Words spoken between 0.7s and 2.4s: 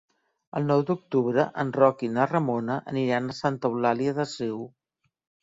d'octubre en Roc i na